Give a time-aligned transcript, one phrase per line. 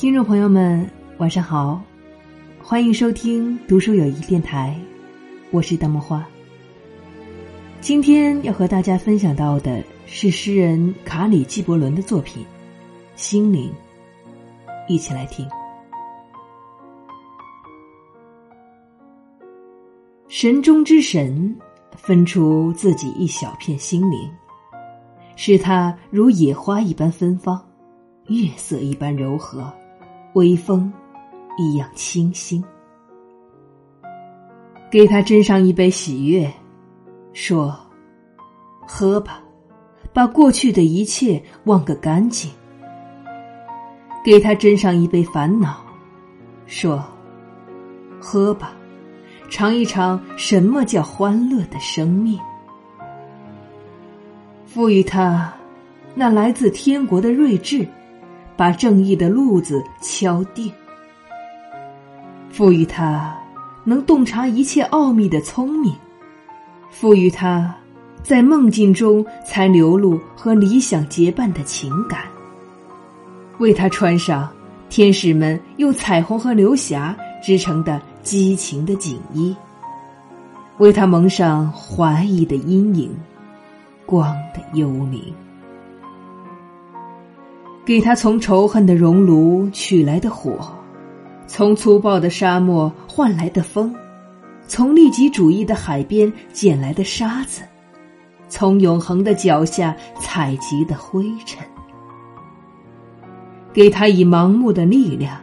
[0.00, 1.78] 听众朋友们，晚上好，
[2.62, 4.74] 欢迎收听读书有益电台，
[5.50, 6.26] 我是大木花。
[7.82, 12.42] 今天要和大家分享到的是诗人卡里纪伯伦的作品
[13.14, 13.70] 《心灵》，
[14.88, 15.46] 一起来听。
[20.28, 21.54] 神中之神，
[21.94, 24.30] 分出自己一小片心灵，
[25.36, 27.62] 使它如野花一般芬芳，
[28.28, 29.70] 月色一般柔和。
[30.34, 30.92] 微风
[31.58, 32.62] 一样清新，
[34.90, 36.48] 给他斟上一杯喜悦，
[37.32, 37.76] 说
[38.86, 39.42] ：“喝吧，
[40.12, 42.50] 把过去的一切忘个干净。”
[44.24, 45.84] 给他斟上一杯烦恼，
[46.66, 47.02] 说
[48.20, 48.72] ：“喝吧，
[49.48, 52.38] 尝一尝什么叫欢乐的生命。”
[54.64, 55.52] 赋予他
[56.14, 57.84] 那来自天国的睿智。
[58.60, 60.70] 把正义的路子敲定，
[62.50, 63.34] 赋予他
[63.84, 65.94] 能洞察一切奥秘的聪明，
[66.90, 67.74] 赋予他
[68.22, 72.24] 在梦境中才流露和理想结伴的情感，
[73.56, 74.46] 为他穿上
[74.90, 79.56] 天使们用彩虹和流霞织成的激情的锦衣，
[80.76, 83.10] 为他蒙上怀疑的阴影，
[84.04, 85.34] 光的幽灵。
[87.84, 90.58] 给他从仇恨的熔炉取来的火，
[91.46, 93.94] 从粗暴的沙漠换来的风，
[94.68, 97.62] 从利己主义的海边捡来的沙子，
[98.48, 101.66] 从永恒的脚下采集的灰尘。
[103.72, 105.40] 给他以盲目的力量，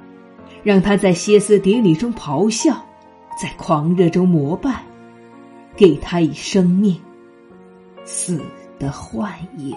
[0.64, 2.74] 让他在歇斯底里中咆哮，
[3.42, 4.84] 在狂热中膜拜。
[5.76, 7.00] 给他以生命，
[8.04, 8.42] 死
[8.80, 9.76] 的幻影。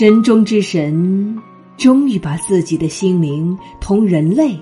[0.00, 1.38] 神中之神，
[1.76, 4.58] 终于把自己的心灵同人类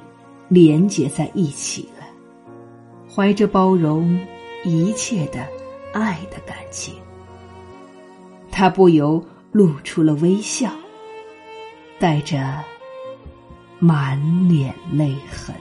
[0.48, 2.04] 连接在一起了，
[3.08, 4.18] 怀着包容
[4.64, 5.46] 一切的
[5.92, 6.92] 爱的感情，
[8.50, 10.72] 他不由露出了微笑，
[12.00, 12.58] 带着
[13.78, 15.54] 满脸泪痕。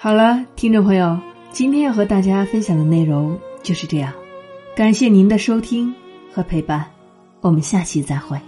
[0.00, 1.18] 好了，听众朋友，
[1.50, 4.12] 今天要和大家分享的内容就是这样。
[4.76, 5.92] 感谢您的收听
[6.32, 6.88] 和陪伴，
[7.40, 8.38] 我们下期再会。